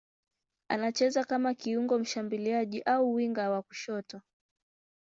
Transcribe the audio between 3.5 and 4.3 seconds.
kushoto.